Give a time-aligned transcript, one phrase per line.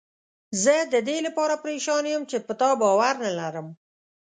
[0.63, 3.67] زه ددې لپاره پریشان یم چې په تا باور نه لرم.